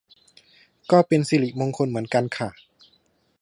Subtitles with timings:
[0.91, 2.49] ก็เป็นสิริมงคลเหมือนกันค่ะ